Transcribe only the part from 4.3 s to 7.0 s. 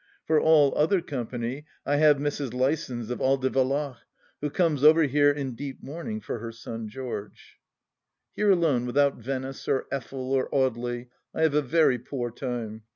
who comes over here in deep mourning for her son